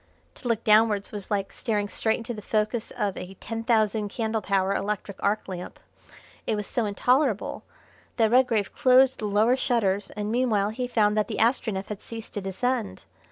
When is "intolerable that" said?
6.87-8.31